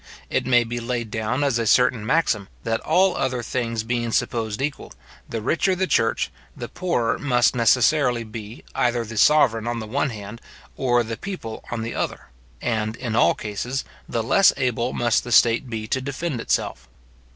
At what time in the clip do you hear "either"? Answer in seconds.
8.73-9.05